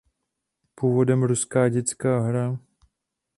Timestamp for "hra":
2.19-2.59